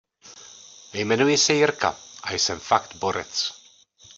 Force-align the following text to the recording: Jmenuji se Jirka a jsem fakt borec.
Jmenuji 0.93 1.37
se 1.37 1.53
Jirka 1.53 1.95
a 2.23 2.31
jsem 2.33 2.59
fakt 2.59 2.95
borec. 2.95 3.51